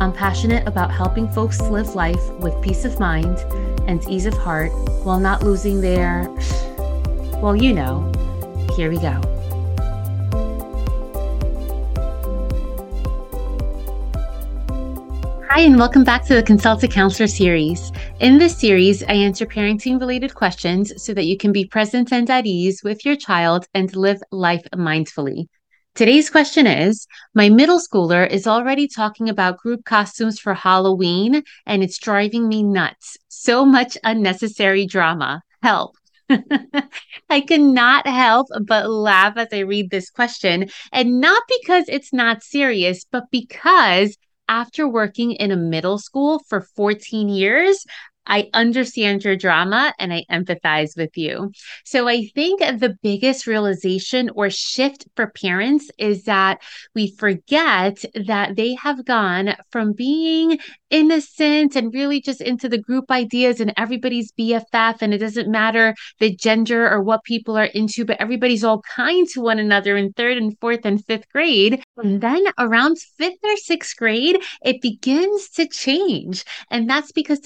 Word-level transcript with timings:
I'm 0.00 0.14
passionate 0.14 0.66
about 0.66 0.90
helping 0.90 1.28
folks 1.28 1.60
live 1.60 1.94
life 1.94 2.26
with 2.36 2.58
peace 2.62 2.86
of 2.86 2.98
mind 2.98 3.36
and 3.86 4.02
ease 4.08 4.24
of 4.24 4.32
heart 4.32 4.72
while 5.04 5.20
not 5.20 5.42
losing 5.42 5.82
their, 5.82 6.26
well, 7.42 7.54
you 7.54 7.74
know. 7.74 8.10
Here 8.76 8.88
we 8.88 8.96
go. 8.96 9.20
Hi, 15.50 15.60
and 15.60 15.76
welcome 15.76 16.04
back 16.04 16.24
to 16.28 16.34
the 16.34 16.42
Consult 16.42 16.82
a 16.82 16.88
Counselor 16.88 17.26
series. 17.26 17.92
In 18.20 18.38
this 18.38 18.56
series, 18.56 19.02
I 19.02 19.12
answer 19.12 19.44
parenting 19.44 20.00
related 20.00 20.34
questions 20.34 20.94
so 20.96 21.12
that 21.12 21.26
you 21.26 21.36
can 21.36 21.52
be 21.52 21.66
present 21.66 22.10
and 22.10 22.30
at 22.30 22.46
ease 22.46 22.82
with 22.82 23.04
your 23.04 23.16
child 23.16 23.66
and 23.74 23.94
live 23.94 24.22
life 24.32 24.66
mindfully. 24.74 25.48
Today's 25.96 26.30
question 26.30 26.66
is 26.66 27.06
My 27.34 27.48
middle 27.48 27.80
schooler 27.80 28.28
is 28.28 28.46
already 28.46 28.86
talking 28.86 29.28
about 29.28 29.58
group 29.58 29.84
costumes 29.84 30.38
for 30.38 30.54
Halloween, 30.54 31.42
and 31.66 31.82
it's 31.82 31.98
driving 31.98 32.48
me 32.48 32.62
nuts. 32.62 33.16
So 33.28 33.64
much 33.64 33.98
unnecessary 34.04 34.86
drama. 34.86 35.42
Help. 35.62 35.96
I 37.28 37.40
cannot 37.40 38.06
help 38.06 38.46
but 38.66 38.88
laugh 38.88 39.36
as 39.36 39.48
I 39.52 39.60
read 39.60 39.90
this 39.90 40.10
question, 40.10 40.70
and 40.92 41.20
not 41.20 41.42
because 41.60 41.84
it's 41.88 42.12
not 42.12 42.44
serious, 42.44 43.04
but 43.10 43.24
because 43.32 44.16
after 44.48 44.88
working 44.88 45.32
in 45.32 45.50
a 45.50 45.56
middle 45.56 45.98
school 45.98 46.40
for 46.48 46.60
14 46.60 47.28
years, 47.28 47.84
I 48.26 48.48
understand 48.54 49.24
your 49.24 49.36
drama 49.36 49.92
and 49.98 50.12
I 50.12 50.24
empathize 50.30 50.96
with 50.96 51.16
you. 51.16 51.50
So 51.84 52.08
I 52.08 52.26
think 52.34 52.60
the 52.60 52.96
biggest 53.02 53.46
realization 53.46 54.30
or 54.34 54.50
shift 54.50 55.06
for 55.16 55.30
parents 55.30 55.90
is 55.98 56.24
that 56.24 56.62
we 56.94 57.14
forget 57.18 58.04
that 58.26 58.56
they 58.56 58.74
have 58.74 59.04
gone 59.04 59.56
from 59.70 59.92
being 59.92 60.58
innocent 60.90 61.76
and 61.76 61.94
really 61.94 62.20
just 62.20 62.40
into 62.40 62.68
the 62.68 62.78
group 62.78 63.10
ideas 63.10 63.60
and 63.60 63.72
everybody's 63.76 64.32
BFF 64.32 64.98
and 65.00 65.14
it 65.14 65.18
doesn't 65.18 65.50
matter 65.50 65.94
the 66.18 66.34
gender 66.34 66.88
or 66.88 67.00
what 67.02 67.24
people 67.24 67.56
are 67.56 67.64
into, 67.64 68.04
but 68.04 68.20
everybody's 68.20 68.64
all 68.64 68.82
kind 68.82 69.28
to 69.28 69.40
one 69.40 69.58
another 69.58 69.96
in 69.96 70.12
third 70.12 70.36
and 70.36 70.58
fourth 70.58 70.84
and 70.84 71.04
fifth 71.04 71.28
grade. 71.32 71.82
And 71.96 72.20
then 72.20 72.44
around 72.58 72.98
fifth 73.18 73.38
or 73.42 73.56
sixth 73.56 73.96
grade, 73.96 74.42
it 74.64 74.80
begins 74.80 75.48
to 75.50 75.68
change. 75.68 76.44
And 76.70 76.88
that's 76.88 77.12
because 77.12 77.40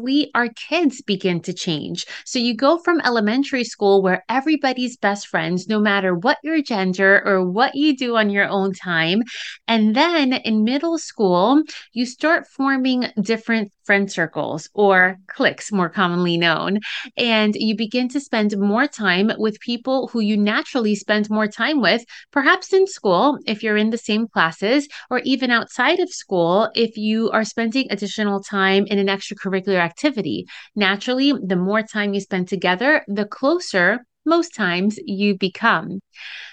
developmentally, 0.00 0.30
our 0.34 0.48
kids 0.48 1.02
begin 1.02 1.40
to 1.42 1.52
change. 1.52 2.06
So 2.24 2.38
you 2.38 2.54
go 2.54 2.78
from 2.78 3.00
elementary 3.00 3.64
school 3.64 4.02
where 4.02 4.24
everybody's 4.28 4.96
best 4.96 5.28
friends, 5.28 5.68
no 5.68 5.80
matter 5.80 6.14
what 6.14 6.38
your 6.42 6.62
gender 6.62 7.22
or 7.24 7.44
what 7.48 7.74
you 7.74 7.96
do 7.96 8.16
on 8.16 8.30
your 8.30 8.48
own 8.48 8.72
time. 8.72 9.22
And 9.68 9.94
then 9.94 10.32
in 10.32 10.64
middle 10.64 10.98
school, 10.98 11.62
you 11.92 12.06
start 12.06 12.46
forming 12.46 13.06
different 13.20 13.72
friend 13.84 14.10
circles 14.10 14.68
or 14.74 15.16
cliques, 15.26 15.72
more 15.72 15.88
commonly 15.88 16.36
known. 16.36 16.78
And 17.16 17.54
you 17.56 17.74
begin 17.74 18.08
to 18.10 18.20
spend 18.20 18.56
more 18.56 18.86
time 18.86 19.32
with 19.38 19.58
people 19.60 20.08
who 20.08 20.20
you 20.20 20.36
naturally 20.36 20.94
spend 20.94 21.28
more 21.28 21.48
time 21.48 21.80
with, 21.80 22.04
perhaps 22.30 22.72
in 22.72 22.86
school, 22.86 23.38
if 23.46 23.62
you're 23.62 23.76
in 23.76 23.90
the 23.90 23.98
same 23.98 24.28
classes, 24.28 24.86
or 25.10 25.18
even 25.24 25.50
outside 25.50 25.98
of 25.98 26.08
school, 26.10 26.68
if 26.74 26.96
you 26.96 27.30
are 27.30 27.44
spending 27.44 27.86
additional 27.90 28.40
time 28.40 28.86
in 28.86 28.98
an 28.98 29.08
extracurricular 29.08 29.80
activity. 29.90 30.38
Naturally, 30.76 31.32
the 31.52 31.56
more 31.68 31.82
time 31.82 32.14
you 32.14 32.20
spend 32.20 32.48
together, 32.48 32.90
the 33.08 33.26
closer 33.38 33.88
most 34.24 34.54
times 34.54 34.98
you 35.04 35.36
become. 35.36 36.00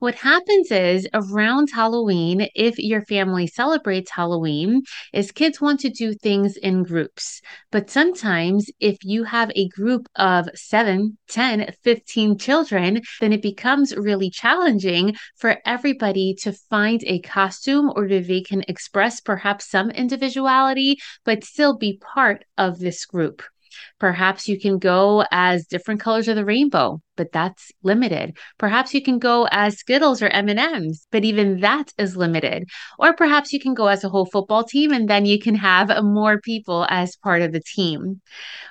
What 0.00 0.14
happens 0.14 0.70
is 0.70 1.08
around 1.12 1.70
Halloween, 1.72 2.48
if 2.54 2.78
your 2.78 3.04
family 3.06 3.48
celebrates 3.48 4.12
Halloween, 4.12 4.82
is 5.12 5.32
kids 5.32 5.60
want 5.60 5.80
to 5.80 5.90
do 5.90 6.14
things 6.14 6.56
in 6.56 6.84
groups. 6.84 7.40
But 7.72 7.90
sometimes 7.90 8.70
if 8.78 8.98
you 9.02 9.24
have 9.24 9.50
a 9.56 9.68
group 9.68 10.08
of 10.14 10.48
7, 10.54 11.18
10, 11.28 11.74
15 11.82 12.38
children, 12.38 13.00
then 13.20 13.32
it 13.32 13.42
becomes 13.42 13.96
really 13.96 14.30
challenging 14.30 15.16
for 15.36 15.56
everybody 15.66 16.34
to 16.42 16.52
find 16.52 17.02
a 17.04 17.18
costume 17.20 17.92
or 17.96 18.06
that 18.06 18.28
they 18.28 18.40
can 18.40 18.62
express 18.68 19.20
perhaps 19.20 19.68
some 19.68 19.90
individuality, 19.90 20.98
but 21.24 21.42
still 21.42 21.76
be 21.76 21.98
part 21.98 22.44
of 22.56 22.78
this 22.78 23.04
group. 23.04 23.42
Perhaps 23.98 24.48
you 24.48 24.58
can 24.58 24.78
go 24.78 25.24
as 25.30 25.66
different 25.66 26.00
colors 26.00 26.28
of 26.28 26.36
the 26.36 26.44
rainbow, 26.44 27.00
but 27.16 27.32
that's 27.32 27.70
limited. 27.82 28.36
Perhaps 28.58 28.94
you 28.94 29.02
can 29.02 29.18
go 29.18 29.48
as 29.50 29.78
Skittles 29.78 30.22
or 30.22 30.28
M&Ms, 30.28 31.06
but 31.10 31.24
even 31.24 31.60
that 31.60 31.92
is 31.98 32.16
limited. 32.16 32.68
Or 32.98 33.12
perhaps 33.12 33.52
you 33.52 33.60
can 33.60 33.74
go 33.74 33.88
as 33.88 34.04
a 34.04 34.08
whole 34.08 34.26
football 34.26 34.64
team 34.64 34.92
and 34.92 35.08
then 35.08 35.26
you 35.26 35.38
can 35.38 35.56
have 35.56 35.90
more 36.02 36.40
people 36.40 36.86
as 36.88 37.16
part 37.16 37.42
of 37.42 37.52
the 37.52 37.60
team. 37.60 38.20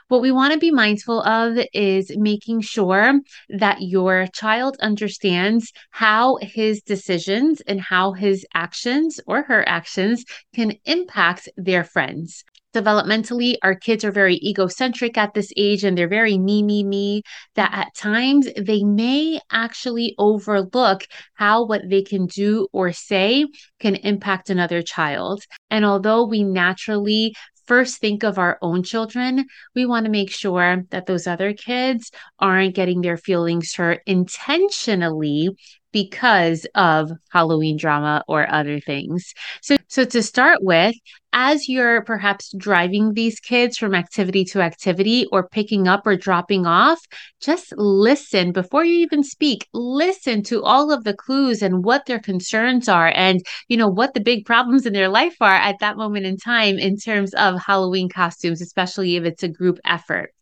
What 0.08 0.22
we 0.22 0.32
want 0.32 0.54
to 0.54 0.60
be 0.60 0.72
mindful 0.72 1.22
of 1.22 1.58
is 1.74 2.16
making 2.16 2.62
sure 2.62 3.20
that 3.50 3.82
your 3.82 4.28
child 4.34 4.78
understands 4.80 5.74
how 5.92 6.38
his 6.42 6.82
decisions 6.82 7.62
and 7.68 7.82
how 7.82 8.14
his 8.14 8.46
actions 8.54 9.20
or 9.28 9.44
her 9.44 9.68
actions 9.68 10.24
can 10.56 10.74
impact 10.86 11.50
their 11.58 11.84
friends 11.84 12.46
developmentally, 12.78 13.56
our 13.64 13.76
kids 13.76 14.04
are 14.04 14.12
very 14.12 14.36
egocentric 14.36 15.18
at 15.18 15.34
this 15.34 15.52
age 15.58 15.84
and 15.84 15.98
they're 15.98 16.08
very 16.08 16.38
me, 16.38 16.62
me, 16.64 16.84
me, 16.84 17.24
that 17.56 17.72
at 17.74 17.96
times 17.96 18.48
they 18.58 18.84
may 18.84 19.40
actually 19.52 20.14
overlook 20.18 21.06
how 21.34 21.66
what 21.66 21.82
they 21.90 22.02
can 22.02 22.28
do 22.28 22.68
or 22.72 22.92
say 22.92 23.46
can 23.80 23.96
impact 23.96 24.50
another 24.50 24.82
child. 24.82 25.44
And 25.70 25.86
although 25.86 26.26
we 26.26 26.44
naturally 26.44 27.34
first 27.66 28.00
think 28.00 28.24
of 28.24 28.38
our 28.38 28.58
own 28.62 28.82
children, 28.84 29.46
we 29.76 29.86
want 29.86 30.06
to 30.06 30.12
make 30.12 30.32
sure 30.32 30.84
that 30.90 31.06
those 31.06 31.28
other 31.28 31.54
kids 31.54 32.12
aren't 32.40 32.76
getting 32.76 33.02
their 33.02 33.18
feelings 33.18 33.74
hurt 33.76 34.02
intentionally 34.06 35.50
because 35.92 36.68
of 36.76 37.12
Halloween 37.32 37.78
drama 37.78 38.24
or 38.28 38.50
other 38.50 38.80
things. 38.80 39.34
So 39.62 39.78
so 39.88 40.06
to 40.06 40.22
start 40.22 40.60
with, 40.62 40.96
as 41.40 41.70
you're 41.70 42.02
perhaps 42.02 42.52
driving 42.58 43.14
these 43.14 43.40
kids 43.40 43.78
from 43.78 43.94
activity 43.94 44.44
to 44.44 44.60
activity 44.60 45.28
or 45.32 45.48
picking 45.48 45.88
up 45.88 46.08
or 46.08 46.16
dropping 46.16 46.66
off, 46.66 47.00
just 47.40 47.72
listen 47.78 48.52
before 48.52 48.84
you 48.84 48.98
even 49.02 49.22
speak. 49.22 49.68
Listen 49.72 50.42
to 50.42 50.64
all 50.64 50.92
of 50.92 51.04
the 51.04 51.14
clues 51.14 51.62
and 51.62 51.86
what 51.86 52.08
their 52.08 52.18
concerns 52.18 52.90
are 52.90 53.12
and, 53.14 53.46
you 53.68 53.78
know, 53.78 53.88
what 53.88 54.16
the 54.16 54.20
big 54.20 54.48
problems 54.48 54.88
in 54.88 54.94
their 54.94 55.10
life 55.10 55.36
are 55.40 55.54
at 55.54 55.78
that 55.80 55.96
moment 55.96 56.26
in 56.26 56.38
time 56.38 56.80
in 56.80 56.98
terms 56.98 57.36
of 57.36 57.62
Halloween 57.62 58.10
costumes, 58.10 58.60
especially 58.60 59.16
if 59.16 59.24
it's 59.24 59.44
a 59.44 59.48
group 59.48 59.78
effort. 59.86 60.34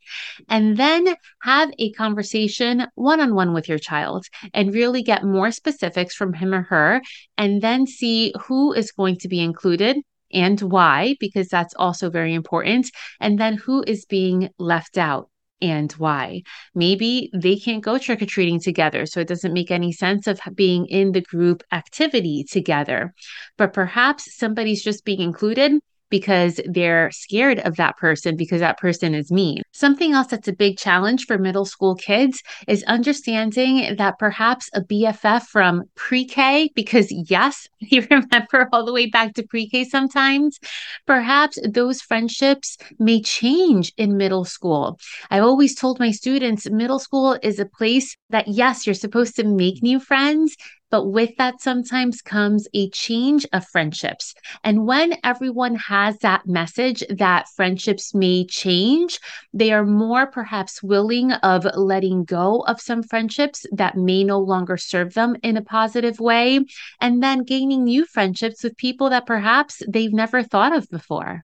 And 0.47 0.77
then 0.77 1.13
have 1.41 1.71
a 1.77 1.91
conversation 1.91 2.87
one 2.95 3.19
on 3.19 3.35
one 3.35 3.53
with 3.53 3.67
your 3.67 3.79
child 3.79 4.27
and 4.53 4.73
really 4.73 5.03
get 5.03 5.25
more 5.25 5.51
specifics 5.51 6.15
from 6.15 6.31
him 6.31 6.53
or 6.53 6.61
her, 6.61 7.01
and 7.37 7.61
then 7.61 7.85
see 7.85 8.33
who 8.43 8.71
is 8.71 8.93
going 8.93 9.17
to 9.17 9.27
be 9.27 9.41
included 9.41 9.97
and 10.33 10.59
why, 10.61 11.15
because 11.19 11.47
that's 11.47 11.73
also 11.75 12.09
very 12.09 12.33
important. 12.33 12.91
And 13.19 13.39
then 13.39 13.55
who 13.55 13.83
is 13.87 14.05
being 14.05 14.49
left 14.57 14.97
out 14.97 15.29
and 15.61 15.91
why. 15.93 16.43
Maybe 16.73 17.29
they 17.33 17.55
can't 17.55 17.83
go 17.83 17.97
trick 17.97 18.21
or 18.21 18.25
treating 18.25 18.59
together, 18.59 19.05
so 19.05 19.21
it 19.21 19.27
doesn't 19.27 19.53
make 19.53 19.71
any 19.71 19.91
sense 19.91 20.27
of 20.27 20.39
being 20.53 20.85
in 20.87 21.11
the 21.13 21.21
group 21.21 21.63
activity 21.71 22.45
together. 22.49 23.13
But 23.57 23.73
perhaps 23.73 24.35
somebody's 24.35 24.83
just 24.83 25.05
being 25.05 25.21
included 25.21 25.79
because 26.09 26.59
they're 26.65 27.11
scared 27.11 27.59
of 27.59 27.75
that 27.77 27.97
person 27.97 28.35
because 28.35 28.59
that 28.59 28.77
person 28.77 29.13
is 29.15 29.31
mean. 29.31 29.61
Something 29.71 30.13
else 30.13 30.27
that's 30.27 30.47
a 30.47 30.53
big 30.53 30.77
challenge 30.77 31.25
for 31.25 31.37
middle 31.37 31.65
school 31.65 31.95
kids 31.95 32.41
is 32.67 32.83
understanding 32.83 33.95
that 33.97 34.19
perhaps 34.19 34.69
a 34.73 34.81
BFF 34.81 35.43
from 35.43 35.83
pre 35.95 36.25
K, 36.25 36.69
because 36.75 37.07
yes, 37.29 37.67
you 37.79 38.05
remember 38.09 38.69
all 38.71 38.85
the 38.85 38.93
way 38.93 39.07
back 39.07 39.33
to 39.33 39.43
pre 39.43 39.69
K 39.69 39.83
sometimes, 39.83 40.59
perhaps 41.05 41.57
those 41.67 42.01
friendships 42.01 42.77
may 42.99 43.21
change 43.21 43.93
in 43.97 44.17
middle 44.17 44.45
school. 44.45 44.99
I've 45.29 45.43
always 45.43 45.75
told 45.75 45.99
my 45.99 46.11
students 46.11 46.69
middle 46.69 46.99
school 46.99 47.37
is 47.41 47.59
a 47.59 47.65
place 47.65 48.15
that, 48.29 48.47
yes, 48.47 48.85
you're 48.85 48.93
supposed 48.93 49.35
to 49.35 49.43
make 49.43 49.81
new 49.81 49.99
friends, 49.99 50.55
But 50.95 51.11
with 51.11 51.35
that, 51.35 51.59
sometimes 51.59 52.21
comes 52.21 52.69
a 52.73 52.89
change 52.91 53.45
of 53.51 53.67
friendships. 53.67 54.33
And 54.63 54.87
when 54.87 55.15
everyone 55.25 55.75
has 55.75 56.19
that 56.19 56.47
message 56.47 57.03
that 57.09 57.49
friendships 57.49 58.13
may 58.15 58.45
change, 58.45 59.19
they 59.53 59.73
are 59.73 59.83
more 59.85 60.25
perhaps 60.25 60.81
willing 60.81 61.33
of 61.33 61.67
letting 61.75 62.23
go 62.23 62.61
of 62.61 62.79
some 62.79 63.03
friendships 63.03 63.65
that 63.73 63.97
may 63.97 64.23
no 64.23 64.39
longer 64.39 64.77
serve 64.77 65.15
them 65.15 65.35
in 65.43 65.57
a 65.57 65.61
positive 65.61 66.21
way, 66.21 66.61
and 67.01 67.21
then 67.21 67.43
gaining 67.43 67.83
new 67.83 68.05
friendships 68.05 68.63
with 68.63 68.77
people 68.77 69.09
that 69.09 69.25
perhaps 69.25 69.81
they've 69.89 70.13
never 70.13 70.43
thought 70.43 70.73
of 70.73 70.89
before. 70.89 71.43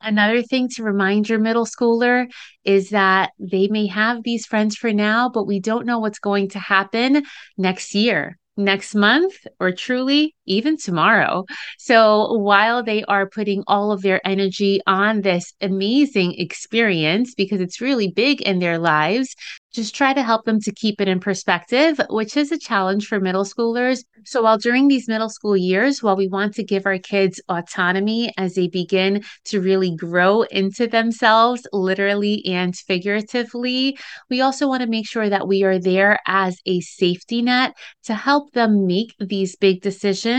Another 0.00 0.42
thing 0.42 0.68
to 0.76 0.84
remind 0.84 1.28
your 1.28 1.40
middle 1.40 1.66
schooler 1.66 2.30
is 2.62 2.90
that 2.90 3.32
they 3.40 3.66
may 3.66 3.88
have 3.88 4.22
these 4.22 4.46
friends 4.46 4.76
for 4.76 4.92
now, 4.92 5.28
but 5.28 5.48
we 5.48 5.58
don't 5.58 5.86
know 5.86 5.98
what's 5.98 6.20
going 6.20 6.50
to 6.50 6.60
happen 6.60 7.24
next 7.58 7.96
year 7.96 8.38
next 8.56 8.94
month 8.94 9.46
or 9.60 9.72
truly 9.72 10.34
even 10.46 10.76
tomorrow. 10.76 11.44
So 11.78 12.38
while 12.38 12.82
they 12.82 13.04
are 13.04 13.28
putting 13.28 13.62
all 13.66 13.92
of 13.92 14.02
their 14.02 14.20
energy 14.26 14.80
on 14.86 15.20
this 15.20 15.52
amazing 15.60 16.34
experience, 16.38 17.34
because 17.34 17.60
it's 17.60 17.80
really 17.80 18.08
big 18.08 18.42
in 18.42 18.58
their 18.58 18.78
lives, 18.78 19.34
just 19.72 19.94
try 19.94 20.12
to 20.12 20.22
help 20.22 20.44
them 20.44 20.60
to 20.60 20.72
keep 20.72 21.00
it 21.00 21.08
in 21.08 21.18
perspective, 21.18 21.98
which 22.10 22.36
is 22.36 22.52
a 22.52 22.58
challenge 22.58 23.06
for 23.06 23.18
middle 23.20 23.44
schoolers. 23.44 24.04
So, 24.24 24.42
while 24.42 24.58
during 24.58 24.86
these 24.86 25.08
middle 25.08 25.30
school 25.30 25.56
years, 25.56 26.02
while 26.02 26.16
we 26.16 26.28
want 26.28 26.54
to 26.54 26.62
give 26.62 26.84
our 26.84 26.98
kids 26.98 27.40
autonomy 27.48 28.32
as 28.36 28.54
they 28.54 28.68
begin 28.68 29.24
to 29.46 29.60
really 29.60 29.96
grow 29.96 30.42
into 30.42 30.86
themselves, 30.86 31.66
literally 31.72 32.44
and 32.46 32.76
figuratively, 32.76 33.98
we 34.28 34.42
also 34.42 34.68
want 34.68 34.82
to 34.82 34.88
make 34.88 35.08
sure 35.08 35.30
that 35.30 35.48
we 35.48 35.62
are 35.64 35.78
there 35.78 36.18
as 36.26 36.58
a 36.66 36.80
safety 36.80 37.40
net 37.40 37.72
to 38.04 38.14
help 38.14 38.52
them 38.52 38.86
make 38.86 39.14
these 39.18 39.56
big 39.56 39.80
decisions 39.80 40.31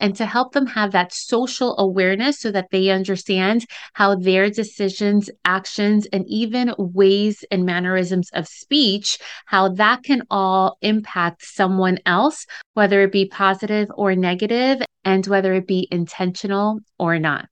and 0.00 0.16
to 0.16 0.26
help 0.26 0.52
them 0.52 0.66
have 0.66 0.92
that 0.92 1.12
social 1.12 1.78
awareness 1.78 2.40
so 2.40 2.50
that 2.50 2.70
they 2.70 2.90
understand 2.90 3.64
how 3.94 4.14
their 4.14 4.50
decisions, 4.50 5.30
actions, 5.44 6.06
and 6.12 6.24
even 6.28 6.74
ways 6.78 7.44
and 7.50 7.64
mannerisms 7.64 8.28
of 8.32 8.46
speech 8.46 8.74
speech, 8.74 9.18
how 9.46 9.68
that 9.68 10.02
can 10.02 10.22
all 10.30 10.78
impact 10.82 11.44
someone 11.44 11.98
else, 12.06 12.46
whether 12.74 13.02
it 13.02 13.12
be 13.12 13.26
positive 13.26 13.88
or 13.94 14.14
negative, 14.14 14.82
and 15.04 15.26
whether 15.26 15.54
it 15.54 15.66
be 15.66 15.86
intentional 15.90 16.80
or 16.98 17.18
not. 17.18 17.48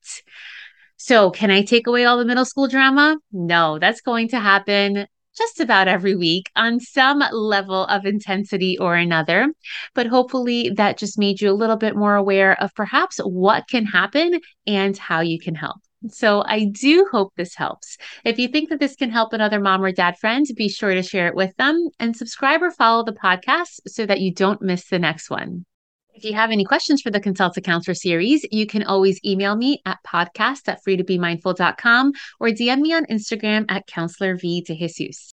So, 0.97 1.31
can 1.31 1.51
I 1.51 1.63
take 1.63 1.87
away 1.87 2.05
all 2.05 2.17
the 2.17 2.25
middle 2.25 2.45
school 2.45 2.67
drama? 2.67 3.17
No, 3.31 3.79
that's 3.79 4.01
going 4.01 4.29
to 4.29 4.39
happen 4.39 5.07
just 5.35 5.59
about 5.59 5.87
every 5.87 6.15
week 6.15 6.49
on 6.55 6.79
some 6.79 7.23
level 7.31 7.85
of 7.85 8.05
intensity 8.05 8.77
or 8.77 8.95
another. 8.95 9.47
But 9.93 10.07
hopefully, 10.07 10.71
that 10.75 10.97
just 10.97 11.17
made 11.17 11.41
you 11.41 11.49
a 11.49 11.53
little 11.53 11.77
bit 11.77 11.95
more 11.95 12.15
aware 12.15 12.61
of 12.61 12.73
perhaps 12.75 13.17
what 13.17 13.67
can 13.67 13.85
happen 13.85 14.39
and 14.67 14.97
how 14.97 15.21
you 15.21 15.39
can 15.39 15.55
help. 15.55 15.77
So 16.09 16.43
I 16.45 16.65
do 16.65 17.07
hope 17.11 17.33
this 17.35 17.55
helps. 17.55 17.97
If 18.25 18.37
you 18.37 18.49
think 18.49 18.69
that 18.69 18.79
this 18.79 18.95
can 18.95 19.09
help 19.09 19.31
another 19.31 19.59
mom 19.59 19.83
or 19.83 19.91
dad 19.91 20.17
friend, 20.19 20.45
be 20.57 20.67
sure 20.67 20.93
to 20.93 21.01
share 21.01 21.27
it 21.27 21.35
with 21.35 21.55
them 21.55 21.89
and 21.99 22.15
subscribe 22.15 22.61
or 22.61 22.71
follow 22.71 23.05
the 23.05 23.13
podcast 23.13 23.79
so 23.87 24.05
that 24.05 24.19
you 24.19 24.33
don't 24.33 24.61
miss 24.61 24.89
the 24.89 24.99
next 24.99 25.29
one. 25.29 25.65
If 26.13 26.23
you 26.23 26.33
have 26.33 26.51
any 26.51 26.63
questions 26.63 27.01
for 27.01 27.09
the 27.09 27.19
Consult 27.19 27.57
a 27.57 27.61
Counselor 27.61 27.95
series, 27.95 28.45
you 28.51 28.67
can 28.67 28.83
always 28.83 29.19
email 29.25 29.55
me 29.55 29.81
at 29.83 29.97
podcast 30.05 30.67
at 30.67 30.79
freetobemindful.com 30.87 32.11
or 32.39 32.49
DM 32.49 32.81
me 32.81 32.93
on 32.93 33.05
Instagram 33.07 33.65
at 33.67 33.87
counselor 33.87 34.37
V 34.37 34.61
de 34.61 34.75
Jesus. 34.75 35.33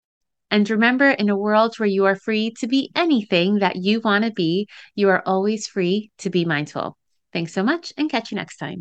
And 0.52 0.70
remember, 0.70 1.10
in 1.10 1.30
a 1.30 1.38
world 1.38 1.76
where 1.78 1.88
you 1.88 2.06
are 2.06 2.16
free 2.16 2.52
to 2.60 2.68
be 2.68 2.92
anything 2.94 3.60
that 3.60 3.78
you 3.78 4.02
want 4.02 4.26
to 4.26 4.32
be, 4.32 4.68
you 4.96 5.08
are 5.10 5.24
always 5.26 5.66
free 5.66 6.12
to 6.20 6.30
be 6.30 6.44
mindful. 6.44 6.98
Thanks 7.32 7.54
so 7.54 7.64
much 7.64 7.94
and 7.98 8.10
catch 8.10 8.32
you 8.32 8.36
next 8.36 8.58
time. 8.58 8.74